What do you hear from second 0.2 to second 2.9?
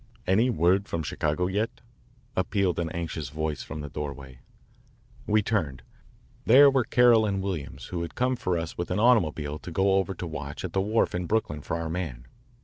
"Any word from Chicago yet?" appealed an